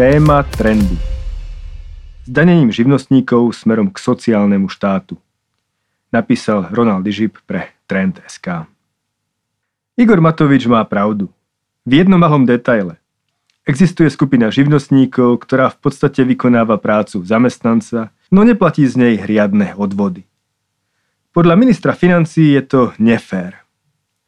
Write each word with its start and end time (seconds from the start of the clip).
Téma 0.00 0.40
trendy. 0.48 0.96
Zdanením 2.24 2.72
živnostníkov 2.72 3.52
smerom 3.52 3.92
k 3.92 4.00
sociálnemu 4.00 4.72
štátu. 4.72 5.20
Napísal 6.08 6.72
Ronald 6.72 7.04
Žip 7.04 7.36
pre 7.44 7.76
Trend.sk. 7.84 8.64
Igor 10.00 10.24
Matovič 10.24 10.64
má 10.64 10.80
pravdu. 10.88 11.28
V 11.84 12.00
jednom 12.00 12.16
malom 12.16 12.48
detaile. 12.48 12.96
Existuje 13.68 14.08
skupina 14.08 14.48
živnostníkov, 14.48 15.44
ktorá 15.44 15.68
v 15.68 15.84
podstate 15.84 16.24
vykonáva 16.24 16.80
prácu 16.80 17.20
zamestnanca, 17.20 18.08
no 18.32 18.40
neplatí 18.40 18.88
z 18.88 18.96
nej 18.96 19.14
riadne 19.20 19.76
odvody. 19.76 20.24
Podľa 21.36 21.60
ministra 21.60 21.92
financí 21.92 22.56
je 22.56 22.64
to 22.64 22.96
nefér. 22.96 23.68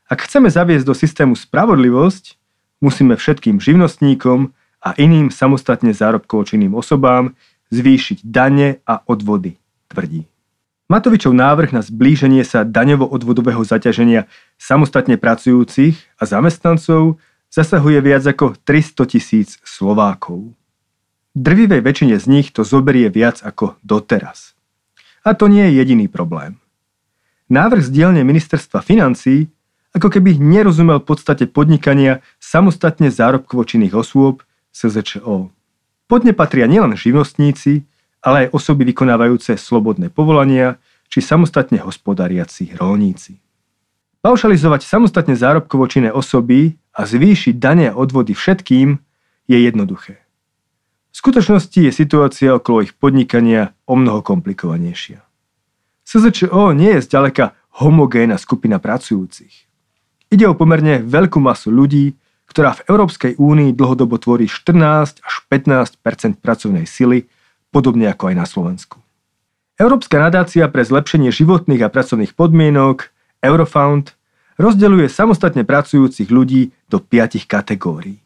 Ak 0.04 0.20
chceme 0.28 0.52
zaviesť 0.52 0.84
do 0.84 0.92
systému 0.92 1.32
spravodlivosť, 1.32 2.36
musíme 2.84 3.16
všetkým 3.16 3.56
živnostníkom 3.56 4.52
a 4.82 4.98
iným 4.98 5.30
samostatne 5.30 5.94
zárobkovo 5.94 6.42
činným 6.42 6.74
osobám 6.74 7.38
zvýšiť 7.70 8.26
dane 8.26 8.82
a 8.82 9.00
odvody, 9.06 9.56
tvrdí. 9.88 10.26
Matovičov 10.92 11.32
návrh 11.32 11.72
na 11.72 11.80
zblíženie 11.80 12.44
sa 12.44 12.68
daňovo-odvodového 12.68 13.64
zaťaženia 13.64 14.28
samostatne 14.60 15.16
pracujúcich 15.16 15.96
a 16.20 16.28
zamestnancov 16.28 17.16
zasahuje 17.48 17.96
viac 18.04 18.28
ako 18.28 18.60
300 18.60 19.08
tisíc 19.08 19.56
Slovákov. 19.64 20.52
Drvivej 21.32 21.80
väčšine 21.80 22.20
z 22.20 22.26
nich 22.28 22.52
to 22.52 22.60
zoberie 22.60 23.08
viac 23.08 23.40
ako 23.40 23.80
doteraz. 23.80 24.52
A 25.24 25.32
to 25.32 25.48
nie 25.48 25.64
je 25.72 25.80
jediný 25.80 26.12
problém. 26.12 26.60
Návrh 27.48 27.88
z 27.88 27.90
dielne 27.92 28.20
ministerstva 28.20 28.84
financí 28.84 29.48
ako 29.96 30.08
keby 30.08 30.40
nerozumel 30.40 31.00
podstate 31.04 31.48
podnikania 31.48 32.24
samostatne 32.40 33.12
zárobkovo 33.12 33.64
činných 33.64 33.96
osôb 33.96 34.44
SZČO. 34.72 35.50
Pod 36.08 36.24
ne 36.24 36.32
patria 36.32 36.66
nielen 36.66 36.96
živnostníci, 36.96 37.84
ale 38.22 38.46
aj 38.46 38.52
osoby 38.52 38.88
vykonávajúce 38.88 39.56
slobodné 39.56 40.08
povolania 40.08 40.76
či 41.12 41.20
samostatne 41.20 41.80
hospodariaci 41.84 42.76
rolníci. 42.80 43.36
Paušalizovať 44.22 44.86
samostatne 44.86 45.34
zárobkovo 45.34 45.84
činné 45.90 46.14
osoby 46.14 46.78
a 46.94 47.04
zvýšiť 47.04 47.54
dane 47.58 47.90
a 47.90 47.96
odvody 47.98 48.32
všetkým 48.32 48.96
je 49.50 49.58
jednoduché. 49.58 50.22
V 51.12 51.16
skutočnosti 51.20 51.76
je 51.76 51.92
situácia 51.92 52.56
okolo 52.56 52.86
ich 52.86 52.96
podnikania 52.96 53.76
o 53.84 53.98
mnoho 53.98 54.24
komplikovanejšia. 54.24 55.20
SZČO 56.06 56.72
nie 56.72 56.96
je 56.96 57.04
zďaleka 57.04 57.52
homogénna 57.82 58.38
skupina 58.40 58.78
pracujúcich. 58.80 59.68
Ide 60.32 60.48
o 60.48 60.56
pomerne 60.56 61.04
veľkú 61.04 61.36
masu 61.36 61.68
ľudí, 61.68 62.16
ktorá 62.52 62.76
v 62.76 62.84
Európskej 62.92 63.40
únii 63.40 63.72
dlhodobo 63.72 64.20
tvorí 64.20 64.44
14 64.44 65.24
až 65.24 65.34
15% 65.48 66.36
pracovnej 66.36 66.84
sily, 66.84 67.24
podobne 67.72 68.12
ako 68.12 68.28
aj 68.28 68.34
na 68.36 68.44
Slovensku. 68.44 69.00
Európska 69.80 70.20
nadácia 70.20 70.68
pre 70.68 70.84
zlepšenie 70.84 71.32
životných 71.32 71.80
a 71.80 71.88
pracovných 71.88 72.36
podmienok 72.36 73.08
Eurofound 73.40 74.12
rozdeľuje 74.60 75.08
samostatne 75.08 75.64
pracujúcich 75.64 76.28
ľudí 76.28 76.76
do 76.92 77.00
piatich 77.00 77.48
kategórií. 77.48 78.20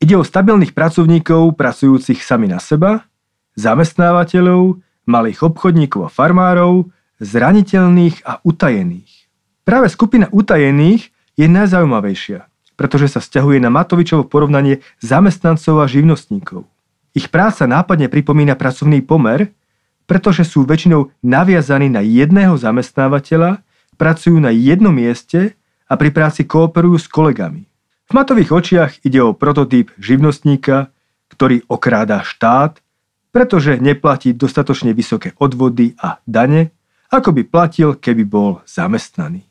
Ide 0.00 0.20
o 0.20 0.24
stabilných 0.24 0.76
pracovníkov 0.76 1.56
pracujúcich 1.56 2.20
sami 2.20 2.52
na 2.52 2.60
seba, 2.60 3.08
zamestnávateľov, 3.56 4.80
malých 5.08 5.40
obchodníkov 5.40 6.08
a 6.08 6.10
farmárov, 6.12 6.92
zraniteľných 7.20 8.24
a 8.28 8.44
utajených. 8.44 9.28
Práve 9.64 9.88
skupina 9.92 10.28
utajených 10.32 11.12
je 11.36 11.46
najzaujímavejšia, 11.48 12.49
pretože 12.80 13.12
sa 13.12 13.20
stiahuje 13.20 13.60
na 13.60 13.68
Matovičovo 13.68 14.24
porovnanie 14.24 14.80
zamestnancov 15.04 15.84
a 15.84 15.86
živnostníkov. 15.86 16.64
Ich 17.12 17.28
práca 17.28 17.68
nápadne 17.68 18.08
pripomína 18.08 18.56
pracovný 18.56 19.04
pomer, 19.04 19.52
pretože 20.08 20.48
sú 20.48 20.64
väčšinou 20.64 21.12
naviazaní 21.20 21.92
na 21.92 22.00
jedného 22.00 22.56
zamestnávateľa, 22.56 23.60
pracujú 24.00 24.40
na 24.40 24.48
jednom 24.48 24.96
mieste 24.96 25.60
a 25.84 26.00
pri 26.00 26.08
práci 26.08 26.48
kooperujú 26.48 26.96
s 26.96 27.04
kolegami. 27.04 27.68
V 28.08 28.12
Matových 28.16 28.48
očiach 28.48 28.92
ide 29.04 29.20
o 29.20 29.36
prototyp 29.36 29.92
živnostníka, 30.00 30.88
ktorý 31.28 31.68
okráda 31.68 32.24
štát, 32.24 32.80
pretože 33.28 33.76
neplatí 33.76 34.32
dostatočne 34.32 34.96
vysoké 34.96 35.36
odvody 35.36 36.00
a 36.00 36.16
dane, 36.24 36.72
ako 37.12 37.36
by 37.36 37.42
platil, 37.44 37.92
keby 38.00 38.24
bol 38.24 38.64
zamestnaný. 38.64 39.44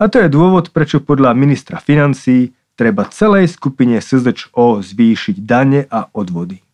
A 0.00 0.06
to 0.06 0.22
je 0.22 0.32
dôvod, 0.32 0.70
prečo 0.70 1.02
podľa 1.02 1.34
ministra 1.34 1.76
financí 1.76 2.56
treba 2.80 3.04
celej 3.12 3.52
skupine 3.52 4.00
SZČO 4.00 4.80
zvýšiť 4.80 5.36
dane 5.44 5.84
a 5.84 6.08
odvody. 6.16 6.64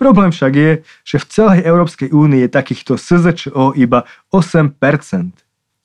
Problém 0.00 0.32
však 0.32 0.52
je, 0.56 0.70
že 1.04 1.20
v 1.20 1.28
celej 1.28 1.60
Európskej 1.68 2.08
únii 2.08 2.48
je 2.48 2.50
takýchto 2.50 2.96
SZČO 2.96 3.76
iba 3.76 4.08
8%. 4.32 4.72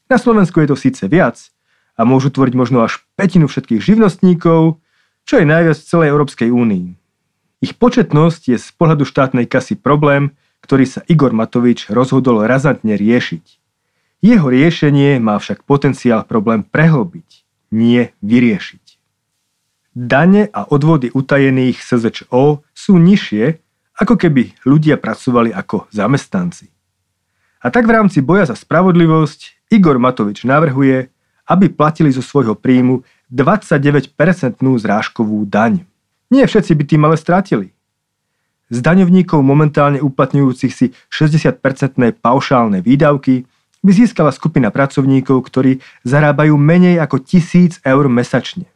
Na 0.07 0.17
Slovensku 0.17 0.63
je 0.63 0.71
to 0.71 0.79
síce 0.79 1.03
viac 1.11 1.35
a 1.99 2.07
môžu 2.07 2.31
tvoriť 2.31 2.55
možno 2.55 2.79
až 2.79 3.03
petinu 3.19 3.51
všetkých 3.51 3.83
živnostníkov, 3.83 4.79
čo 5.27 5.35
je 5.35 5.45
najviac 5.45 5.75
v 5.75 5.89
celej 5.91 6.07
Európskej 6.15 6.49
únii. 6.49 6.95
Ich 7.59 7.75
početnosť 7.75 8.55
je 8.55 8.57
z 8.57 8.67
pohľadu 8.79 9.03
štátnej 9.03 9.51
kasy 9.51 9.75
problém, 9.75 10.31
ktorý 10.63 10.87
sa 10.87 11.03
Igor 11.11 11.35
Matovič 11.35 11.91
rozhodol 11.91 12.47
razantne 12.47 12.95
riešiť. 12.95 13.45
Jeho 14.23 14.47
riešenie 14.47 15.19
má 15.19 15.35
však 15.35 15.67
potenciál 15.67 16.23
problém 16.23 16.63
prehlbiť, 16.63 17.43
nie 17.75 18.15
vyriešiť. 18.23 18.88
Dane 19.95 20.47
a 20.53 20.69
odvody 20.69 21.09
utajených 21.09 21.81
SZČO 21.81 22.61
sú 22.71 22.93
nižšie, 23.01 23.45
ako 23.99 24.15
keby 24.15 24.55
ľudia 24.63 24.95
pracovali 24.95 25.51
ako 25.51 25.89
zamestnanci. 25.91 26.69
A 27.59 27.67
tak 27.67 27.83
v 27.89 27.95
rámci 27.99 28.23
boja 28.23 28.47
za 28.47 28.55
spravodlivosť 28.55 29.69
Igor 29.75 29.99
Matovič 29.99 30.47
navrhuje, 30.47 31.11
aby 31.49 31.65
platili 31.67 32.13
zo 32.13 32.23
svojho 32.23 32.55
príjmu 32.55 33.03
29-percentnú 33.33 34.77
zrážkovú 34.79 35.43
daň. 35.43 35.83
Nie 36.31 36.45
všetci 36.45 36.71
by 36.77 36.83
tým 36.85 37.01
ale 37.03 37.17
strátili. 37.19 37.73
Z 38.69 38.85
daňovníkov 38.85 39.41
momentálne 39.41 39.97
uplatňujúcich 39.97 40.73
si 40.73 40.93
60-percentné 41.09 42.13
paušálne 42.21 42.85
výdavky 42.85 43.49
by 43.81 43.91
získala 43.91 44.29
skupina 44.29 44.69
pracovníkov, 44.69 45.41
ktorí 45.49 45.81
zarábajú 46.05 46.53
menej 46.53 47.01
ako 47.01 47.17
1000 47.25 47.81
eur 47.81 48.05
mesačne. 48.07 48.69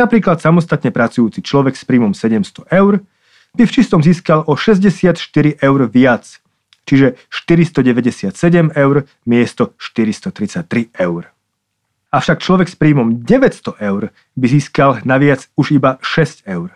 Napríklad 0.00 0.40
samostatne 0.40 0.88
pracujúci 0.88 1.44
človek 1.44 1.76
s 1.76 1.84
príjmom 1.84 2.16
700 2.16 2.72
eur 2.72 3.04
by 3.52 3.62
v 3.68 3.74
čistom 3.76 4.00
získal 4.00 4.48
o 4.48 4.56
64 4.56 5.20
eur 5.60 5.80
viac, 5.92 6.40
čiže 6.88 7.20
497 7.28 8.32
eur 8.72 9.04
miesto 9.28 9.76
433 9.76 10.96
eur. 11.04 11.28
Avšak 12.16 12.40
človek 12.40 12.72
s 12.72 12.80
príjmom 12.80 13.20
900 13.28 13.76
eur 13.76 14.08
by 14.40 14.46
získal 14.48 15.04
naviac 15.04 15.52
už 15.60 15.76
iba 15.76 16.00
6 16.00 16.48
eur. 16.48 16.72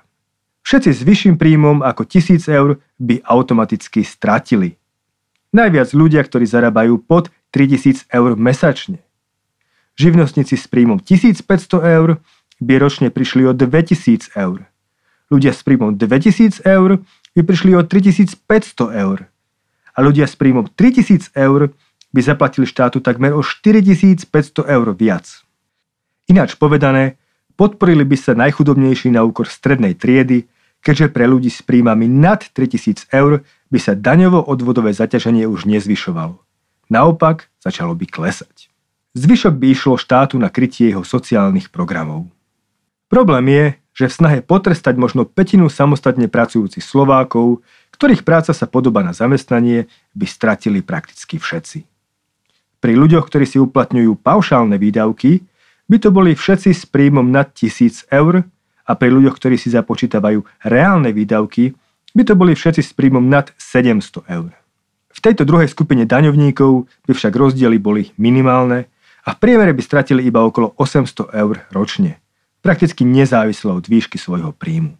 Všetci 0.68 0.90
s 0.92 1.00
vyšším 1.00 1.40
príjmom 1.40 1.80
ako 1.80 2.04
1000 2.04 2.44
eur 2.52 2.76
by 3.00 3.24
automaticky 3.24 4.04
stratili. 4.04 4.76
Najviac 5.56 5.96
ľudia, 5.96 6.20
ktorí 6.20 6.44
zarábajú 6.44 7.00
pod 7.00 7.32
3000 7.56 8.04
eur 8.12 8.36
mesačne. 8.36 9.00
Živnostníci 9.96 10.60
s 10.60 10.68
príjmom 10.68 11.00
1500 11.00 11.40
eur 11.88 12.20
by 12.64 12.80
ročne 12.80 13.12
prišli 13.12 13.44
o 13.44 13.52
2000 13.52 14.32
eur. 14.34 14.64
Ľudia 15.28 15.52
s 15.52 15.60
príjmom 15.60 16.00
2000 16.00 16.64
eur 16.64 17.04
by 17.36 17.42
prišli 17.44 17.76
o 17.76 17.82
3500 17.84 18.40
eur. 18.96 19.28
A 19.94 19.98
ľudia 20.02 20.24
s 20.24 20.34
príjmom 20.34 20.66
3000 20.72 21.36
eur 21.36 21.70
by 22.14 22.20
zaplatili 22.22 22.64
štátu 22.64 23.04
takmer 23.04 23.36
o 23.36 23.42
4500 23.42 24.30
eur 24.64 24.86
viac. 24.96 25.44
Ináč 26.30 26.56
povedané, 26.56 27.20
podporili 27.58 28.06
by 28.06 28.16
sa 28.16 28.32
najchudobnejší 28.32 29.12
na 29.12 29.26
úkor 29.26 29.50
strednej 29.50 29.92
triedy, 29.98 30.48
keďže 30.80 31.10
pre 31.10 31.28
ľudí 31.28 31.50
s 31.50 31.60
príjmami 31.60 32.08
nad 32.08 32.40
3000 32.40 33.10
eur 33.12 33.44
by 33.72 33.78
sa 33.80 33.92
daňovo-odvodové 33.98 34.94
zaťaženie 34.94 35.48
už 35.48 35.66
nezvyšovalo. 35.66 36.38
Naopak, 36.92 37.48
začalo 37.58 37.96
by 37.96 38.06
klesať. 38.06 38.70
Zvyšok 39.14 39.54
by 39.56 39.66
išlo 39.70 39.94
štátu 39.96 40.36
na 40.38 40.50
krytie 40.50 40.90
jeho 40.90 41.06
sociálnych 41.06 41.70
programov. 41.70 42.28
Problém 43.14 43.46
je, 43.46 43.64
že 43.94 44.10
v 44.10 44.16
snahe 44.18 44.38
potrestať 44.42 44.98
možno 44.98 45.22
petinu 45.22 45.70
samostatne 45.70 46.26
pracujúcich 46.26 46.82
Slovákov, 46.82 47.62
ktorých 47.94 48.26
práca 48.26 48.50
sa 48.50 48.66
podoba 48.66 49.06
na 49.06 49.14
zamestnanie, 49.14 49.86
by 50.18 50.26
stratili 50.26 50.82
prakticky 50.82 51.38
všetci. 51.38 51.86
Pri 52.82 52.94
ľuďoch, 52.98 53.30
ktorí 53.30 53.46
si 53.46 53.62
uplatňujú 53.62 54.18
paušálne 54.18 54.74
výdavky, 54.82 55.46
by 55.86 55.96
to 56.02 56.10
boli 56.10 56.34
všetci 56.34 56.74
s 56.74 56.90
príjmom 56.90 57.30
nad 57.30 57.54
1000 57.54 58.10
eur 58.10 58.42
a 58.82 58.92
pri 58.98 59.14
ľuďoch, 59.14 59.38
ktorí 59.38 59.62
si 59.62 59.70
započítavajú 59.70 60.66
reálne 60.66 61.14
výdavky, 61.14 61.70
by 62.18 62.22
to 62.26 62.34
boli 62.34 62.58
všetci 62.58 62.82
s 62.82 62.90
príjmom 62.98 63.30
nad 63.30 63.54
700 63.62 64.26
eur. 64.26 64.50
V 65.14 65.18
tejto 65.22 65.46
druhej 65.46 65.70
skupine 65.70 66.02
daňovníkov 66.02 66.90
by 67.06 67.12
však 67.14 67.30
rozdiely 67.30 67.78
boli 67.78 68.10
minimálne 68.18 68.90
a 69.22 69.30
v 69.30 69.38
priemere 69.38 69.70
by 69.70 69.82
stratili 69.86 70.26
iba 70.26 70.42
okolo 70.42 70.74
800 70.82 71.30
eur 71.30 71.62
ročne 71.70 72.23
prakticky 72.64 73.04
nezávisle 73.04 73.68
od 73.76 73.84
výšky 73.84 74.16
svojho 74.16 74.56
príjmu. 74.56 74.96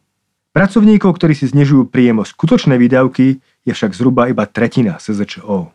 Pracovníkov, 0.52 1.16
ktorí 1.16 1.32
si 1.32 1.48
znižujú 1.48 1.88
príjem 1.88 2.20
o 2.20 2.28
skutočné 2.28 2.76
výdavky, 2.76 3.40
je 3.64 3.72
však 3.72 3.96
zhruba 3.96 4.28
iba 4.28 4.44
tretina 4.44 5.00
SZČO. 5.00 5.72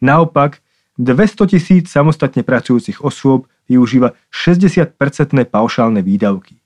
Naopak, 0.00 0.64
200 0.98 1.54
tisíc 1.54 1.86
samostatne 1.92 2.42
pracujúcich 2.42 2.98
osôb 3.04 3.46
využíva 3.70 4.18
60-percentné 4.34 5.46
paušálne 5.46 6.02
výdavky. 6.02 6.58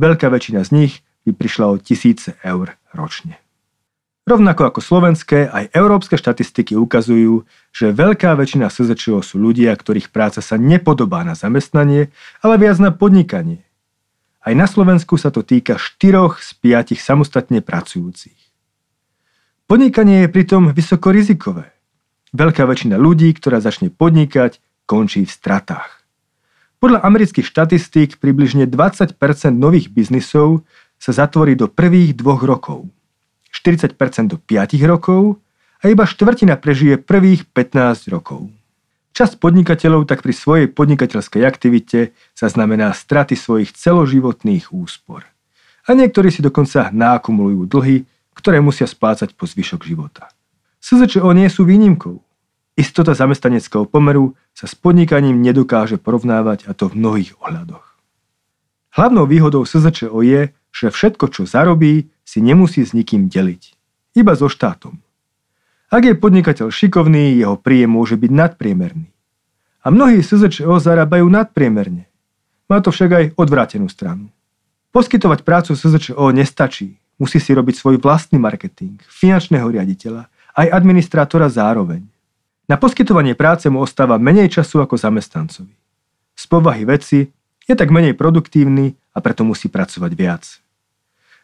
Veľká 0.00 0.32
väčšina 0.32 0.64
z 0.64 0.70
nich 0.72 0.92
by 1.28 1.36
prišla 1.36 1.66
o 1.68 1.76
tisíce 1.76 2.38
eur 2.40 2.78
ročne. 2.96 3.36
Rovnako 4.24 4.72
ako 4.72 4.80
slovenské, 4.80 5.48
aj 5.48 5.72
európske 5.76 6.16
štatistiky 6.16 6.76
ukazujú, 6.76 7.44
že 7.72 7.92
veľká 7.92 8.32
väčšina 8.36 8.72
SZČO 8.72 9.20
sú 9.20 9.36
ľudia, 9.36 9.76
ktorých 9.76 10.08
práca 10.08 10.40
sa 10.40 10.56
nepodobá 10.56 11.20
na 11.24 11.36
zamestnanie, 11.36 12.08
ale 12.40 12.54
viac 12.56 12.80
na 12.80 12.92
podnikanie. 12.92 13.67
Aj 14.48 14.56
na 14.56 14.64
Slovensku 14.64 15.20
sa 15.20 15.28
to 15.28 15.44
týka 15.44 15.76
4 15.76 16.40
z 16.40 16.56
5 16.56 16.96
samostatne 16.96 17.60
pracujúcich. 17.60 18.40
Podnikanie 19.68 20.24
je 20.24 20.32
pritom 20.32 20.72
vysoko 20.72 21.12
rizikové. 21.12 21.68
Veľká 22.32 22.64
väčšina 22.64 22.96
ľudí, 22.96 23.28
ktorá 23.36 23.60
začne 23.60 23.92
podnikať, 23.92 24.56
končí 24.88 25.28
v 25.28 25.32
stratách. 25.36 26.00
Podľa 26.80 27.04
amerických 27.04 27.44
štatistík 27.44 28.16
približne 28.24 28.64
20% 28.64 29.20
nových 29.52 29.92
biznisov 29.92 30.64
sa 30.96 31.12
zatvorí 31.12 31.52
do 31.52 31.68
prvých 31.68 32.16
dvoch 32.16 32.40
rokov, 32.40 32.88
40% 33.52 34.32
do 34.32 34.40
5 34.40 34.80
rokov 34.88 35.44
a 35.84 35.92
iba 35.92 36.08
štvrtina 36.08 36.56
prežije 36.56 36.96
prvých 36.96 37.44
15 37.52 38.08
rokov. 38.08 38.48
Časť 39.18 39.42
podnikateľov 39.42 40.06
tak 40.06 40.22
pri 40.22 40.30
svojej 40.30 40.66
podnikateľskej 40.70 41.42
aktivite 41.42 42.14
zaznamená 42.38 42.94
straty 42.94 43.34
svojich 43.34 43.74
celoživotných 43.74 44.70
úspor. 44.70 45.26
A 45.90 45.98
niektorí 45.98 46.30
si 46.30 46.38
dokonca 46.38 46.94
nákumulujú 46.94 47.66
dlhy, 47.66 48.06
ktoré 48.38 48.62
musia 48.62 48.86
splácať 48.86 49.34
po 49.34 49.50
zvyšok 49.50 49.82
života. 49.82 50.30
SZČO 50.78 51.34
nie 51.34 51.50
sú 51.50 51.66
výnimkou. 51.66 52.22
Istota 52.78 53.10
zamestnaneckého 53.18 53.90
pomeru 53.90 54.38
sa 54.54 54.70
s 54.70 54.78
podnikaním 54.78 55.42
nedokáže 55.42 55.98
porovnávať 55.98 56.70
a 56.70 56.78
to 56.78 56.86
v 56.86 57.02
mnohých 57.02 57.34
ohľadoch. 57.42 57.98
Hlavnou 58.94 59.26
výhodou 59.26 59.66
SZČO 59.66 60.14
je, 60.22 60.54
že 60.70 60.94
všetko, 60.94 61.26
čo 61.34 61.42
zarobí, 61.42 62.06
si 62.22 62.38
nemusí 62.38 62.86
s 62.86 62.94
nikým 62.94 63.26
deliť. 63.26 63.74
Iba 64.14 64.38
so 64.38 64.46
štátom. 64.46 65.02
Ak 65.88 66.04
je 66.04 66.12
podnikateľ 66.12 66.68
šikovný, 66.68 67.40
jeho 67.40 67.56
príjem 67.56 67.96
môže 67.96 68.20
byť 68.20 68.28
nadpriemerný. 68.28 69.08
A 69.80 69.88
mnohí 69.88 70.20
SZČO 70.20 70.76
zarábajú 70.84 71.24
nadpriemerne. 71.32 72.04
Má 72.68 72.84
to 72.84 72.92
však 72.92 73.08
aj 73.08 73.24
odvrátenú 73.40 73.88
stranu. 73.88 74.28
Poskytovať 74.92 75.48
prácu 75.48 75.72
SZČO 75.72 76.28
nestačí. 76.36 77.00
Musí 77.16 77.40
si 77.40 77.56
robiť 77.56 77.80
svoj 77.80 77.96
vlastný 78.04 78.36
marketing, 78.36 79.00
finančného 79.08 79.64
riaditeľa, 79.64 80.28
aj 80.60 80.66
administrátora 80.76 81.48
zároveň. 81.48 82.04
Na 82.68 82.76
poskytovanie 82.76 83.32
práce 83.32 83.64
mu 83.72 83.80
ostáva 83.80 84.20
menej 84.20 84.52
času 84.52 84.84
ako 84.84 85.00
zamestnancovi. 85.00 85.72
Z 86.36 86.44
povahy 86.52 86.84
veci 86.84 87.32
je 87.64 87.72
tak 87.72 87.88
menej 87.88 88.12
produktívny 88.12 88.92
a 89.16 89.24
preto 89.24 89.40
musí 89.40 89.72
pracovať 89.72 90.12
viac 90.12 90.44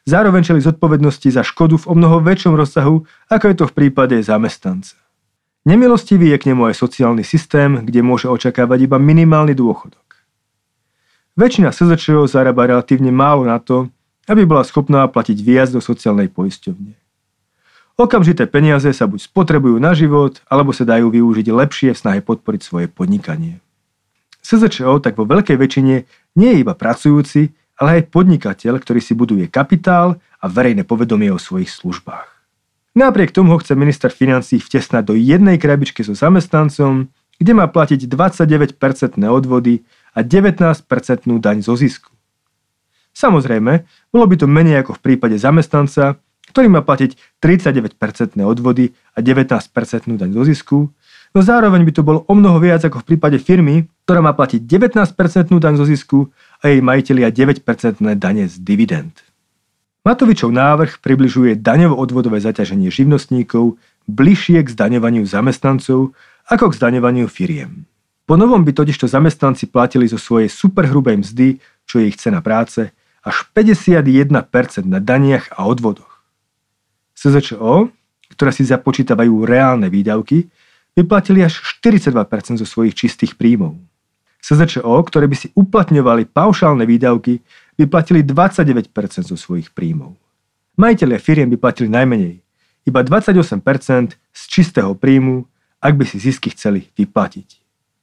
zároveň 0.04 0.44
čeli 0.44 0.60
zodpovednosti 0.60 1.28
za 1.32 1.42
škodu 1.44 1.80
v 1.80 1.88
o 1.90 1.94
mnoho 1.96 2.20
väčšom 2.20 2.54
rozsahu, 2.56 3.04
ako 3.28 3.44
je 3.48 3.56
to 3.56 3.64
v 3.68 3.76
prípade 3.76 4.16
zamestnanca. 4.20 4.96
Nemilostivý 5.64 6.28
je 6.32 6.38
k 6.38 6.52
nemu 6.52 6.68
aj 6.68 6.76
sociálny 6.76 7.24
systém, 7.24 7.80
kde 7.80 8.04
môže 8.04 8.28
očakávať 8.28 8.84
iba 8.84 9.00
minimálny 9.00 9.56
dôchodok. 9.56 10.04
Väčšina 11.34 11.72
SZČO 11.72 12.28
zarába 12.28 12.68
relatívne 12.68 13.08
málo 13.10 13.48
na 13.48 13.56
to, 13.58 13.88
aby 14.28 14.44
bola 14.44 14.62
schopná 14.62 15.08
platiť 15.08 15.40
viac 15.40 15.72
do 15.72 15.80
sociálnej 15.80 16.28
poisťovne. 16.28 16.94
Okamžité 17.94 18.44
peniaze 18.50 18.90
sa 18.92 19.06
buď 19.06 19.30
spotrebujú 19.30 19.78
na 19.78 19.94
život, 19.94 20.42
alebo 20.50 20.74
sa 20.74 20.84
dajú 20.84 21.14
využiť 21.14 21.46
lepšie 21.48 21.90
v 21.94 22.00
snahe 22.00 22.20
podporiť 22.20 22.60
svoje 22.60 22.86
podnikanie. 22.90 23.62
SZČO 24.44 25.00
tak 25.00 25.16
vo 25.16 25.24
veľkej 25.24 25.56
väčšine 25.56 25.94
nie 26.36 26.50
je 26.52 26.60
iba 26.60 26.76
pracujúci, 26.76 27.56
ale 27.80 28.00
aj 28.00 28.14
podnikateľ, 28.14 28.78
ktorý 28.78 29.00
si 29.02 29.14
buduje 29.16 29.50
kapitál 29.50 30.22
a 30.38 30.46
verejné 30.46 30.86
povedomie 30.86 31.30
o 31.34 31.40
svojich 31.42 31.70
službách. 31.70 32.28
Napriek 32.94 33.34
tomu 33.34 33.50
ho 33.54 33.58
chce 33.58 33.74
minister 33.74 34.14
financí 34.14 34.62
vtesnať 34.62 35.02
do 35.02 35.14
jednej 35.18 35.58
krabičky 35.58 36.06
so 36.06 36.14
zamestnancom, 36.14 37.10
kde 37.42 37.52
má 37.52 37.66
platiť 37.66 38.06
29% 38.06 38.78
odvody 39.26 39.82
a 40.14 40.22
19% 40.22 40.86
daň 41.42 41.58
zo 41.66 41.74
zisku. 41.74 42.14
Samozrejme, 43.14 43.72
bolo 44.14 44.24
by 44.30 44.34
to 44.38 44.46
menej 44.46 44.86
ako 44.86 44.98
v 44.98 45.00
prípade 45.10 45.34
zamestnanca, 45.38 46.22
ktorý 46.50 46.70
má 46.70 46.86
platiť 46.86 47.18
39% 47.42 47.98
odvody 48.46 48.94
a 49.14 49.18
19% 49.18 50.14
daň 50.14 50.30
zo 50.30 50.42
zisku, 50.46 50.78
no 51.34 51.40
zároveň 51.42 51.82
by 51.82 51.92
to 51.94 52.02
bolo 52.06 52.22
o 52.30 52.34
mnoho 52.38 52.62
viac 52.62 52.86
ako 52.86 53.02
v 53.02 53.14
prípade 53.14 53.42
firmy, 53.42 53.90
ktorá 54.06 54.22
má 54.22 54.30
platiť 54.38 54.62
19% 54.62 55.50
daň 55.50 55.74
zo 55.74 55.86
zisku 55.86 56.30
a 56.64 56.72
jej 56.72 56.80
majiteľia 56.80 57.28
9% 57.28 58.00
dane 58.16 58.48
z 58.48 58.56
dividend. 58.64 59.20
Matovičov 60.00 60.48
návrh 60.48 61.04
približuje 61.04 61.60
daňovo-odvodové 61.60 62.40
zaťaženie 62.40 62.88
živnostníkov 62.88 63.76
bližšie 64.08 64.64
k 64.64 64.72
zdaňovaniu 64.72 65.28
zamestnancov 65.28 66.16
ako 66.48 66.72
k 66.72 66.76
zdaňovaniu 66.80 67.28
firiem. 67.28 67.84
Po 68.24 68.40
novom 68.40 68.64
by 68.64 68.72
totižto 68.72 69.04
zamestnanci 69.04 69.68
platili 69.68 70.08
zo 70.08 70.16
svojej 70.16 70.48
superhrubej 70.48 71.20
mzdy, 71.20 71.60
čo 71.84 72.00
je 72.00 72.08
ich 72.08 72.16
cena 72.16 72.40
práce, 72.40 72.88
až 73.20 73.36
51% 73.52 74.32
na 74.88 75.00
daniach 75.00 75.52
a 75.52 75.68
odvodoch. 75.68 76.24
SZČO, 77.16 77.92
ktoré 78.32 78.50
si 78.52 78.64
započítavajú 78.64 79.44
reálne 79.44 79.92
výdavky, 79.92 80.48
by 80.96 81.02
platili 81.04 81.44
až 81.44 81.60
42% 81.80 82.60
zo 82.60 82.66
svojich 82.68 82.96
čistých 82.96 83.36
príjmov. 83.36 83.76
SZČO, 84.44 84.92
ktoré 85.08 85.24
by 85.24 85.36
si 85.40 85.48
uplatňovali 85.56 86.28
paušálne 86.28 86.84
výdavky, 86.84 87.40
by 87.80 87.84
platili 87.88 88.20
29% 88.20 88.92
zo 89.24 89.40
svojich 89.40 89.72
príjmov. 89.72 90.20
Majiteľia 90.76 91.16
firiem 91.16 91.48
by 91.48 91.56
platili 91.56 91.88
najmenej, 91.88 92.44
iba 92.84 93.00
28% 93.00 94.20
z 94.20 94.42
čistého 94.44 94.92
príjmu, 94.92 95.48
ak 95.80 95.96
by 95.96 96.04
si 96.04 96.20
zisky 96.20 96.52
chceli 96.52 96.92
vyplatiť. 96.92 97.48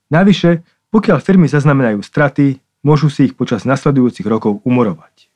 Navyše, 0.09 0.65
pokiaľ 0.89 1.17
firmy 1.21 1.45
zaznamenajú 1.45 2.01
straty, 2.01 2.57
môžu 2.81 3.13
si 3.13 3.29
ich 3.29 3.37
počas 3.37 3.61
nasledujúcich 3.69 4.25
rokov 4.25 4.65
umorovať. 4.65 5.29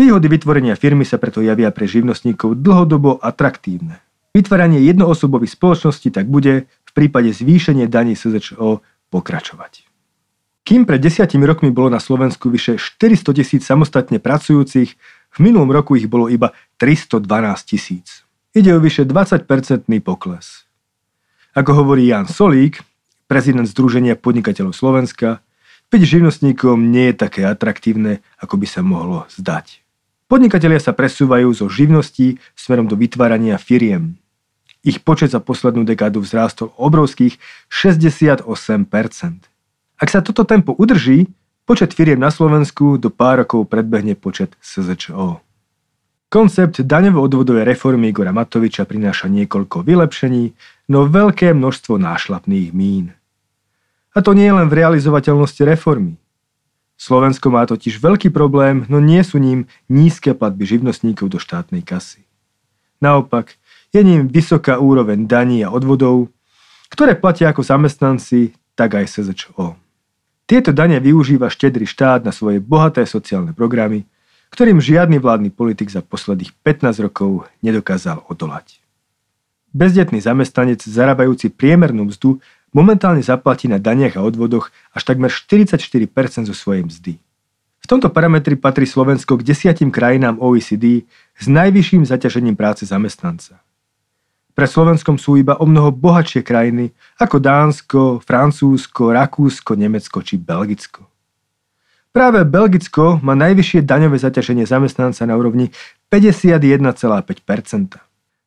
Výhody 0.00 0.24
vytvorenia 0.32 0.72
firmy 0.72 1.04
sa 1.04 1.20
preto 1.20 1.44
javia 1.44 1.68
pre 1.68 1.84
živnostníkov 1.84 2.64
dlhodobo 2.64 3.20
atraktívne. 3.20 4.00
Vytváranie 4.32 4.80
jednoosobových 4.88 5.52
spoločností 5.52 6.08
tak 6.08 6.32
bude 6.32 6.64
v 6.64 6.90
prípade 6.96 7.28
zvýšenia 7.36 7.84
daní 7.92 8.16
SZČO 8.16 8.80
pokračovať. 9.12 9.81
Kým 10.62 10.86
pred 10.86 11.02
desiatimi 11.02 11.42
rokmi 11.42 11.74
bolo 11.74 11.90
na 11.90 11.98
Slovensku 11.98 12.46
vyše 12.46 12.78
400 12.78 13.34
tisíc 13.34 13.62
samostatne 13.66 14.22
pracujúcich, 14.22 14.94
v 15.32 15.38
minulom 15.42 15.74
roku 15.74 15.98
ich 15.98 16.06
bolo 16.06 16.30
iba 16.30 16.54
312 16.78 17.26
tisíc. 17.66 18.22
Ide 18.54 18.70
o 18.76 18.78
vyše 18.78 19.02
20-percentný 19.02 19.98
pokles. 19.98 20.68
Ako 21.58 21.82
hovorí 21.82 22.06
Jan 22.06 22.30
Solík, 22.30 22.78
prezident 23.26 23.66
Združenia 23.66 24.14
podnikateľov 24.14 24.70
Slovenska, 24.70 25.42
byť 25.90 26.02
živnostníkom 26.04 26.88
nie 26.88 27.10
je 27.10 27.16
také 27.26 27.42
atraktívne, 27.42 28.22
ako 28.38 28.54
by 28.56 28.66
sa 28.70 28.80
mohlo 28.86 29.26
zdať. 29.34 29.82
Podnikatelia 30.30 30.80
sa 30.80 30.96
presúvajú 30.96 31.52
zo 31.52 31.68
živností 31.68 32.40
smerom 32.56 32.88
do 32.88 32.96
vytvárania 32.96 33.60
firiem. 33.60 34.16
Ich 34.80 35.04
počet 35.04 35.34
za 35.34 35.44
poslednú 35.44 35.84
dekádu 35.84 36.24
vzrástol 36.24 36.72
obrovských 36.80 37.36
68%. 37.68 39.51
Ak 40.02 40.10
sa 40.10 40.18
toto 40.18 40.42
tempo 40.42 40.74
udrží, 40.74 41.30
počet 41.62 41.94
firiem 41.94 42.18
na 42.18 42.34
Slovensku 42.34 42.98
do 42.98 43.06
pár 43.06 43.46
rokov 43.46 43.70
predbehne 43.70 44.18
počet 44.18 44.58
SZČO. 44.58 45.38
Koncept 46.26 46.82
daňovo-odvodovej 46.82 47.62
reformy 47.62 48.10
Igora 48.10 48.34
Matoviča 48.34 48.82
prináša 48.82 49.30
niekoľko 49.30 49.86
vylepšení, 49.86 50.58
no 50.90 51.06
veľké 51.06 51.54
množstvo 51.54 52.02
nášlapných 52.02 52.74
mín. 52.74 53.14
A 54.10 54.26
to 54.26 54.34
nie 54.34 54.50
len 54.50 54.66
v 54.66 54.82
realizovateľnosti 54.82 55.62
reformy. 55.62 56.18
Slovensko 56.98 57.54
má 57.54 57.62
totiž 57.62 58.02
veľký 58.02 58.34
problém, 58.34 58.82
no 58.90 58.98
nie 58.98 59.22
sú 59.22 59.38
ním 59.38 59.70
nízke 59.86 60.34
platby 60.34 60.66
živnostníkov 60.66 61.30
do 61.30 61.38
štátnej 61.38 61.86
kasy. 61.86 62.26
Naopak, 62.98 63.54
je 63.94 64.02
ním 64.02 64.26
vysoká 64.26 64.82
úroveň 64.82 65.30
daní 65.30 65.62
a 65.62 65.70
odvodov, 65.70 66.26
ktoré 66.90 67.14
platia 67.14 67.54
ako 67.54 67.62
zamestnanci, 67.62 68.58
tak 68.74 68.98
aj 68.98 69.06
SZČO. 69.06 69.81
Tieto 70.52 70.68
dane 70.68 71.00
využíva 71.00 71.48
štedrý 71.48 71.88
štát 71.88 72.28
na 72.28 72.32
svoje 72.32 72.60
bohaté 72.60 73.08
sociálne 73.08 73.56
programy, 73.56 74.04
ktorým 74.52 74.84
žiadny 74.84 75.16
vládny 75.16 75.48
politik 75.48 75.88
za 75.88 76.04
posledných 76.04 76.52
15 76.60 77.08
rokov 77.08 77.48
nedokázal 77.64 78.20
odolať. 78.28 78.76
Bezdetný 79.72 80.20
zamestnanec 80.20 80.84
zarábajúci 80.84 81.48
priemernú 81.48 82.04
mzdu 82.04 82.36
momentálne 82.68 83.24
zaplatí 83.24 83.64
na 83.64 83.80
daniach 83.80 84.20
a 84.20 84.28
odvodoch 84.28 84.68
až 84.92 85.08
takmer 85.08 85.32
44% 85.32 86.44
zo 86.44 86.52
svojej 86.52 86.84
mzdy. 86.84 87.16
V 87.80 87.86
tomto 87.88 88.12
parametri 88.12 88.52
patrí 88.52 88.84
Slovensko 88.84 89.40
k 89.40 89.48
desiatim 89.56 89.88
krajinám 89.88 90.36
OECD 90.36 91.08
s 91.32 91.48
najvyšším 91.48 92.04
zaťažením 92.04 92.60
práce 92.60 92.84
zamestnanca. 92.84 93.56
Pre 94.52 94.68
Slovenskom 94.68 95.16
sú 95.16 95.40
iba 95.40 95.56
o 95.56 95.64
mnoho 95.64 95.88
bohatšie 95.88 96.44
krajiny 96.44 96.92
ako 97.16 97.40
Dánsko, 97.40 98.20
Francúzsko, 98.20 99.16
Rakúsko, 99.16 99.72
Nemecko 99.74 100.20
či 100.20 100.36
Belgicko. 100.36 101.08
Práve 102.12 102.44
Belgicko 102.44 103.24
má 103.24 103.32
najvyššie 103.32 103.88
daňové 103.88 104.20
zaťaženie 104.20 104.68
zamestnanca 104.68 105.24
na 105.24 105.40
úrovni 105.40 105.72
51,5% 106.12 107.96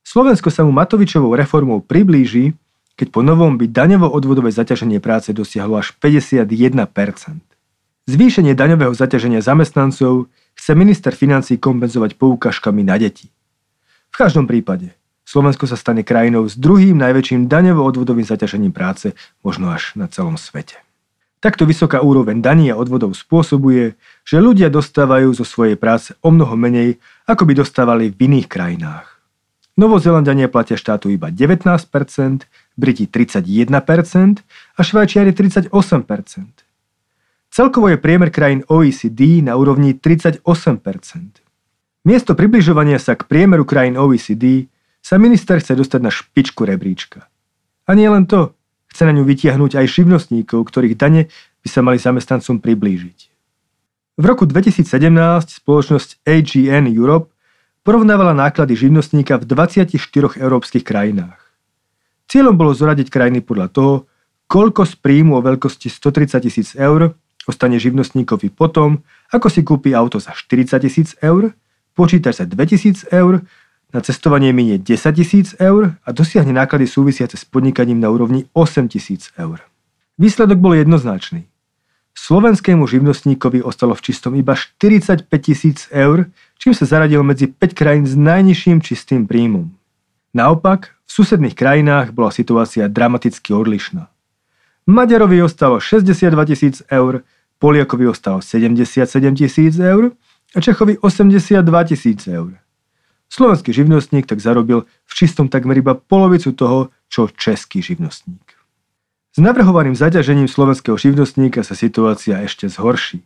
Slovensko 0.06 0.54
sa 0.54 0.62
mu 0.62 0.70
Matovičovou 0.70 1.34
reformou 1.34 1.82
priblíži, 1.82 2.54
keď 2.94 3.10
po 3.10 3.26
novom 3.26 3.58
by 3.58 3.66
daňovo-odvodové 3.66 4.54
zaťaženie 4.54 5.02
práce 5.02 5.34
dosiahlo 5.34 5.82
až 5.82 5.98
51% 5.98 7.42
Zvýšenie 8.06 8.54
daňového 8.54 8.94
zaťaženia 8.94 9.42
zamestnancov 9.42 10.30
chce 10.54 10.72
minister 10.78 11.18
financí 11.18 11.58
kompenzovať 11.58 12.22
poukažkami 12.22 12.86
na 12.86 13.02
deti. 13.02 13.34
V 14.14 14.16
každom 14.22 14.46
prípade, 14.46 14.94
Slovensko 15.26 15.66
sa 15.66 15.74
stane 15.74 16.06
krajinou 16.06 16.46
s 16.46 16.54
druhým 16.54 17.02
najväčším 17.02 17.50
daňovo-odvodovým 17.50 18.30
zaťažením 18.30 18.70
práce, 18.70 19.18
možno 19.42 19.74
až 19.74 19.98
na 19.98 20.06
celom 20.06 20.38
svete. 20.38 20.78
Takto 21.42 21.66
vysoká 21.66 22.02
úroveň 22.02 22.42
daní 22.42 22.70
a 22.70 22.78
odvodov 22.78 23.18
spôsobuje, 23.18 23.98
že 24.26 24.38
ľudia 24.38 24.70
dostávajú 24.70 25.34
zo 25.34 25.46
svojej 25.46 25.78
práce 25.78 26.14
o 26.22 26.30
mnoho 26.30 26.54
menej, 26.58 27.02
ako 27.26 27.46
by 27.46 27.54
dostávali 27.58 28.14
v 28.14 28.18
iných 28.18 28.48
krajinách. 28.50 29.06
Novozelandania 29.76 30.48
platia 30.48 30.80
štátu 30.80 31.12
iba 31.12 31.28
19%, 31.34 31.68
Briti 32.80 33.06
31% 33.08 33.72
a 34.78 34.82
Švajčiari 34.82 35.32
38%. 35.36 35.70
Celkovo 37.52 37.88
je 37.88 37.98
priemer 38.00 38.32
krajín 38.32 38.64
OECD 38.68 39.40
na 39.44 39.56
úrovni 39.56 39.96
38%. 39.96 40.44
Miesto 42.06 42.32
približovania 42.36 43.00
sa 43.00 43.16
k 43.16 43.24
priemeru 43.28 43.64
krajín 43.64 43.96
OECD 43.96 44.68
sa 45.06 45.22
minister 45.22 45.62
chce 45.62 45.78
dostať 45.78 46.02
na 46.02 46.10
špičku 46.10 46.66
rebríčka. 46.66 47.30
A 47.86 47.94
nie 47.94 48.10
len 48.10 48.26
to, 48.26 48.58
chce 48.90 49.06
na 49.06 49.14
ňu 49.14 49.22
vytiahnuť 49.22 49.78
aj 49.78 49.86
živnostníkov, 50.02 50.66
ktorých 50.66 50.98
dane 50.98 51.30
by 51.62 51.68
sa 51.70 51.86
mali 51.86 52.02
zamestnancom 52.02 52.58
priblížiť. 52.58 53.20
V 54.18 54.24
roku 54.26 54.50
2017 54.50 54.82
spoločnosť 55.62 56.26
AGN 56.26 56.90
Europe 56.90 57.30
porovnávala 57.86 58.34
náklady 58.34 58.74
živnostníka 58.74 59.38
v 59.38 59.46
24 59.46 59.94
európskych 60.42 60.82
krajinách. 60.82 61.38
Cieľom 62.26 62.58
bolo 62.58 62.74
zoradiť 62.74 63.14
krajiny 63.14 63.46
podľa 63.46 63.70
toho, 63.70 63.94
koľko 64.50 64.90
z 64.90 64.98
príjmu 65.06 65.38
o 65.38 65.46
veľkosti 65.46 65.94
130 65.94 66.42
tisíc 66.42 66.74
eur 66.74 67.14
ostane 67.46 67.78
živnostníkovi 67.78 68.50
potom, 68.50 69.06
ako 69.30 69.48
si 69.54 69.62
kúpi 69.62 69.94
auto 69.94 70.18
za 70.18 70.34
40 70.34 70.82
tisíc 70.82 71.14
eur, 71.22 71.54
počítač 71.94 72.42
za 72.42 72.46
2000 72.50 73.14
eur 73.14 73.46
na 73.96 74.04
cestovanie 74.04 74.52
minie 74.52 74.76
10 74.76 75.16
tisíc 75.16 75.56
eur 75.56 75.96
a 76.04 76.10
dosiahne 76.12 76.52
náklady 76.52 76.84
súvisiace 76.84 77.40
s 77.40 77.48
podnikaním 77.48 78.04
na 78.04 78.12
úrovni 78.12 78.44
8 78.52 78.92
tisíc 78.92 79.32
eur. 79.40 79.64
Výsledok 80.20 80.60
bol 80.60 80.76
jednoznačný. 80.76 81.48
Slovenskému 82.16 82.84
živnostníkovi 82.88 83.64
ostalo 83.64 83.96
v 83.96 84.04
čistom 84.04 84.36
iba 84.36 84.56
45 84.56 85.28
tisíc 85.40 85.88
eur, 85.96 86.28
čím 86.60 86.76
sa 86.76 86.84
zaradil 86.84 87.24
medzi 87.24 87.48
5 87.48 87.72
krajín 87.72 88.04
s 88.04 88.20
najnižším 88.20 88.84
čistým 88.84 89.24
príjmom. 89.28 89.72
Naopak, 90.36 90.92
v 91.08 91.12
susedných 91.12 91.56
krajinách 91.56 92.12
bola 92.12 92.36
situácia 92.36 92.92
dramaticky 92.92 93.56
odlišná. 93.56 94.12
Maďarovi 94.92 95.40
ostalo 95.40 95.80
62 95.80 96.36
tisíc 96.52 96.76
eur, 96.92 97.24
Poliakovi 97.60 98.12
ostalo 98.12 98.44
77 98.44 99.08
tisíc 99.40 99.80
eur 99.80 100.12
a 100.52 100.58
Čechovi 100.60 101.00
82 101.00 101.64
tisíc 101.88 102.28
eur. 102.28 102.65
Slovenský 103.30 103.74
živnostník 103.74 104.30
tak 104.30 104.40
zarobil 104.40 104.86
v 104.86 105.14
čistom 105.14 105.50
takmer 105.50 105.78
iba 105.78 105.98
polovicu 105.98 106.54
toho, 106.54 106.94
čo 107.10 107.28
český 107.30 107.82
živnostník. 107.82 108.56
S 109.36 109.44
navrhovaným 109.44 110.00
zaťažením 110.00 110.48
slovenského 110.48 110.96
živnostníka 110.96 111.60
sa 111.60 111.76
situácia 111.76 112.40
ešte 112.40 112.72
zhorší. 112.72 113.20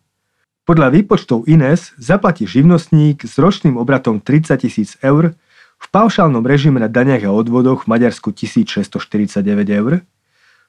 Podľa 0.65 0.89
výpočtov 0.93 1.45
INES 1.45 1.93
zaplatí 2.01 2.49
živnostník 2.49 3.25
s 3.25 3.37
ročným 3.37 3.77
obratom 3.77 4.21
30 4.21 4.57
tisíc 4.61 4.97
eur, 5.05 5.37
v 5.79 5.87
paušálnom 5.93 6.43
režime 6.43 6.81
na 6.81 6.89
daniach 6.89 7.23
a 7.25 7.31
odvodoch 7.31 7.85
v 7.85 7.93
Maďarsku 7.93 8.33
1649 8.33 9.45
eur, 9.69 10.01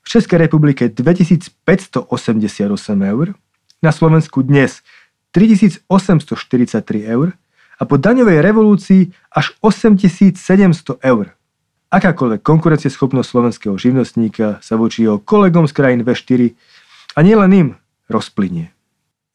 v 0.01 0.07
Českej 0.09 0.39
republike 0.41 0.89
2588 0.89 2.09
eur, 2.97 3.27
na 3.81 3.93
Slovensku 3.93 4.45
dnes 4.45 4.85
3843 5.33 5.89
eur 7.05 7.33
a 7.81 7.83
po 7.89 7.97
daňovej 7.97 8.45
revolúcii 8.45 9.09
až 9.33 9.57
8700 9.65 11.01
eur. 11.01 11.33
Akákoľvek 11.91 12.45
konkurencieschopnosť 12.45 13.29
slovenského 13.33 13.75
živnostníka 13.75 14.61
sa 14.63 14.79
voči 14.79 15.09
jeho 15.09 15.19
kolegom 15.19 15.67
z 15.67 15.73
krajín 15.75 16.05
V4 16.07 16.55
a 17.17 17.21
nielen 17.25 17.51
im 17.57 17.69
rozplynie. 18.07 18.71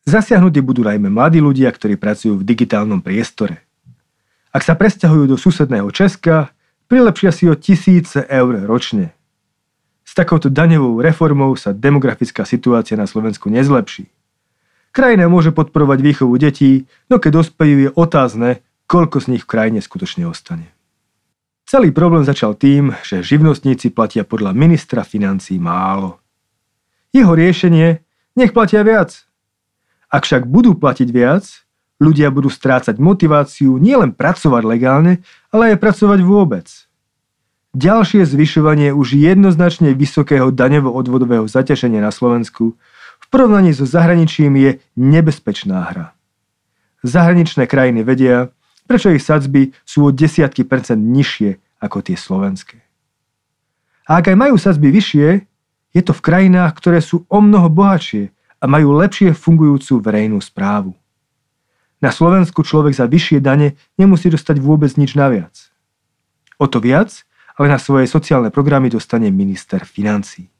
Zasiahnutí 0.05 0.61
budú 0.61 0.85
najmä 0.85 1.09
mladí 1.09 1.41
ľudia, 1.41 1.73
ktorí 1.73 1.97
pracujú 1.97 2.39
v 2.39 2.47
digitálnom 2.47 3.01
priestore. 3.01 3.65
Ak 4.55 4.63
sa 4.63 4.77
presťahujú 4.77 5.27
do 5.27 5.35
susedného 5.35 5.91
Česka, 5.91 6.55
prilepšia 6.87 7.35
si 7.35 7.49
o 7.51 7.59
tisíce 7.59 8.23
eur 8.23 8.63
ročne. 8.63 9.11
S 10.05 10.15
takouto 10.15 10.47
daňovou 10.47 11.03
reformou 11.03 11.57
sa 11.59 11.75
demografická 11.75 12.47
situácia 12.47 12.95
na 12.95 13.09
Slovensku 13.09 13.51
nezlepší. 13.51 14.07
Krajina 14.95 15.27
môže 15.27 15.51
podporovať 15.51 15.99
výchovu 15.99 16.39
detí, 16.39 16.87
no 17.11 17.19
keď 17.19 17.43
dospejú 17.43 17.75
je 17.83 17.89
otázne, 17.99 18.63
koľko 18.87 19.19
z 19.19 19.35
nich 19.35 19.43
v 19.43 19.51
krajine 19.51 19.83
skutočne 19.83 20.23
ostane. 20.23 20.71
Celý 21.67 21.91
problém 21.91 22.23
začal 22.23 22.55
tým, 22.55 22.95
že 23.03 23.19
živnostníci 23.19 23.91
platia 23.91 24.23
podľa 24.23 24.55
ministra 24.55 25.03
financí 25.03 25.59
málo. 25.59 26.23
Jeho 27.11 27.35
riešenie 27.35 28.07
nech 28.39 28.55
platia 28.55 28.87
viac. 28.87 29.27
Ak 30.07 30.23
však 30.23 30.47
budú 30.47 30.79
platiť 30.79 31.11
viac, 31.11 31.43
ľudia 31.99 32.31
budú 32.31 32.47
strácať 32.47 32.95
motiváciu 32.95 33.75
nielen 33.75 34.15
pracovať 34.15 34.63
legálne, 34.63 35.19
ale 35.51 35.75
aj 35.75 35.83
pracovať 35.83 36.23
vôbec. 36.23 36.71
Ďalšie 37.75 38.23
zvyšovanie 38.23 38.95
už 38.95 39.19
jednoznačne 39.19 39.91
vysokého 39.91 40.55
daňovo-odvodového 40.55 41.51
zaťaženia 41.51 41.99
na 41.99 42.15
Slovensku 42.15 42.79
v 43.19 43.25
porovnaní 43.29 43.74
so 43.74 43.86
zahraničím 43.86 44.55
je 44.55 44.72
nebezpečná 44.95 45.81
hra. 45.91 46.13
Zahraničné 47.05 47.69
krajiny 47.69 48.01
vedia, 48.01 48.50
prečo 48.89 49.13
ich 49.13 49.22
sadzby 49.22 49.74
sú 49.86 50.10
o 50.10 50.13
desiatky 50.13 50.65
percent 50.65 51.01
nižšie 51.01 51.81
ako 51.81 52.01
tie 52.01 52.17
slovenské. 52.17 52.81
A 54.05 54.22
ak 54.22 54.29
aj 54.29 54.38
majú 54.38 54.55
sadzby 54.57 54.93
vyššie, 54.93 55.27
je 55.95 56.01
to 56.03 56.13
v 56.13 56.22
krajinách, 56.22 56.77
ktoré 56.77 57.01
sú 57.01 57.25
o 57.25 57.39
mnoho 57.41 57.72
bohatšie 57.72 58.29
a 58.62 58.65
majú 58.69 58.93
lepšie 58.98 59.34
fungujúcu 59.34 60.01
verejnú 60.01 60.38
správu. 60.41 60.93
Na 62.03 62.13
Slovensku 62.13 62.62
človek 62.62 62.93
za 62.93 63.10
vyššie 63.10 63.41
dane 63.41 63.79
nemusí 63.98 64.29
dostať 64.29 64.62
vôbec 64.62 64.93
nič 65.00 65.17
naviac. 65.17 65.72
O 66.62 66.69
to 66.69 66.77
viac, 66.77 67.25
ale 67.55 67.72
na 67.72 67.79
svoje 67.79 68.05
sociálne 68.05 68.51
programy 68.51 68.91
dostane 68.91 69.31
minister 69.31 69.88
financí. 69.88 70.51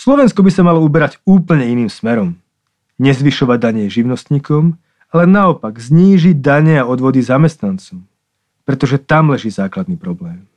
Slovensko 0.00 0.40
by 0.40 0.48
sa 0.48 0.64
malo 0.64 0.80
uberať 0.80 1.20
úplne 1.28 1.68
iným 1.68 1.92
smerom. 1.92 2.40
Nezvyšovať 2.96 3.58
dane 3.60 3.84
živnostníkom, 3.84 4.80
ale 5.12 5.28
naopak 5.28 5.76
znížiť 5.76 6.40
dane 6.40 6.80
a 6.80 6.88
odvody 6.88 7.20
zamestnancom. 7.20 8.08
Pretože 8.64 8.96
tam 8.96 9.28
leží 9.28 9.52
základný 9.52 10.00
problém. 10.00 10.48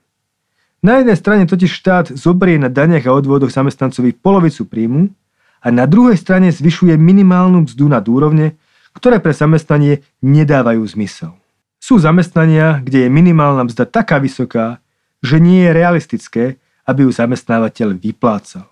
Na 0.80 1.04
jednej 1.04 1.20
strane 1.20 1.44
totiž 1.44 1.76
štát 1.76 2.16
zoberie 2.16 2.56
na 2.56 2.72
daniach 2.72 3.04
a 3.04 3.12
odvodoch 3.12 3.52
zamestnancovi 3.52 4.16
polovicu 4.16 4.64
príjmu 4.64 5.12
a 5.60 5.68
na 5.76 5.92
druhej 5.92 6.16
strane 6.16 6.48
zvyšuje 6.48 6.96
minimálnu 6.96 7.68
mzdu 7.68 7.92
na 7.92 8.00
úrovne, 8.00 8.56
ktoré 8.96 9.20
pre 9.20 9.36
zamestnanie 9.36 10.08
nedávajú 10.24 10.88
zmysel. 10.88 11.36
Sú 11.84 12.00
zamestnania, 12.00 12.80
kde 12.80 13.08
je 13.08 13.10
minimálna 13.12 13.68
mzda 13.68 13.92
taká 13.92 14.24
vysoká, 14.24 14.80
že 15.20 15.44
nie 15.44 15.68
je 15.68 15.76
realistické, 15.76 16.44
aby 16.88 17.04
ju 17.04 17.12
zamestnávateľ 17.12 18.00
vyplácal. 18.00 18.72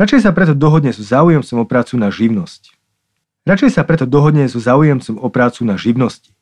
Radšej 0.00 0.24
sa 0.24 0.32
preto 0.32 0.56
dohodne 0.56 0.96
so 0.96 1.04
záujemcom 1.04 1.60
o 1.60 1.66
prácu 1.68 2.00
na 2.00 2.08
živnosť. 2.08 2.72
Radšej 3.44 3.76
sa 3.76 3.84
preto 3.84 4.08
dohodne 4.08 4.48
so 4.48 4.56
záujemcom 4.56 5.20
o 5.20 5.28
prácu 5.28 5.68
na 5.68 5.76
živnosti. 5.76 6.32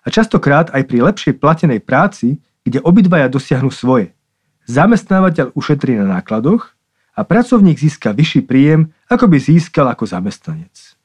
A 0.00 0.08
častokrát 0.08 0.72
aj 0.72 0.88
pri 0.88 1.04
lepšej 1.12 1.36
platenej 1.36 1.84
práci, 1.84 2.40
kde 2.64 2.80
obidvaja 2.80 3.28
dosiahnu 3.28 3.68
svoje. 3.68 4.16
Zamestnávateľ 4.64 5.52
ušetrí 5.52 6.00
na 6.00 6.16
nákladoch 6.16 6.72
a 7.12 7.20
pracovník 7.28 7.76
získa 7.76 8.16
vyšší 8.16 8.48
príjem, 8.48 8.88
ako 9.12 9.28
by 9.28 9.36
získal 9.36 9.84
ako 9.92 10.08
zamestnanec. 10.08 10.96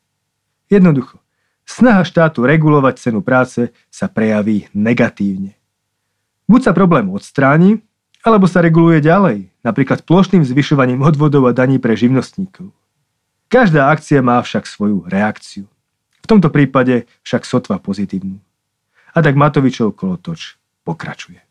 Jednoducho, 0.72 1.20
snaha 1.68 2.08
štátu 2.08 2.48
regulovať 2.48 2.96
cenu 2.96 3.20
práce 3.20 3.76
sa 3.92 4.08
prejaví 4.08 4.72
negatívne. 4.72 5.60
Buď 6.48 6.72
sa 6.72 6.72
problém 6.72 7.12
odstráni, 7.12 7.84
alebo 8.24 8.48
sa 8.48 8.64
reguluje 8.64 9.04
ďalej, 9.04 9.49
napríklad 9.66 10.06
plošným 10.06 10.46
zvyšovaním 10.46 11.02
odvodov 11.02 11.50
a 11.50 11.56
daní 11.56 11.82
pre 11.82 11.98
živnostníkov. 11.98 12.72
Každá 13.50 13.90
akcia 13.90 14.22
má 14.22 14.38
však 14.46 14.70
svoju 14.70 15.10
reakciu. 15.10 15.66
V 16.22 16.26
tomto 16.30 16.54
prípade 16.54 17.10
však 17.26 17.42
sotva 17.44 17.82
pozitívnu. 17.82 18.38
A 19.10 19.18
tak 19.26 19.34
Matovičov 19.34 19.98
kolotoč 19.98 20.62
pokračuje. 20.86 21.49